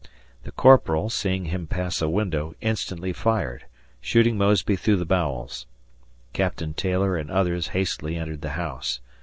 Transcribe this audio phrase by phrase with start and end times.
[0.45, 3.65] The Corporal, seeing him pass a window, instantly fired,
[4.01, 5.67] shooting Mosby through the bowels.
[6.33, 8.99] Captain Taylor and others hastily entered the house.